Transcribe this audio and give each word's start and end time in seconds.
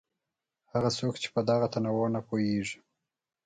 هغه 0.71 0.89
څوک 0.99 1.15
چې 1.21 1.27
په 1.35 1.41
دغه 1.49 1.65
تنوع 1.73 2.07
نه 2.15 2.21
پوهېږي. 2.27 2.79